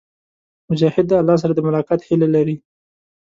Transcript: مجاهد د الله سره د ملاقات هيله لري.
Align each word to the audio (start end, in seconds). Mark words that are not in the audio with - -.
مجاهد 0.71 1.05
د 1.09 1.11
الله 1.21 1.35
سره 1.43 1.51
د 1.55 1.59
ملاقات 1.67 1.99
هيله 2.07 2.27
لري. 2.35 2.55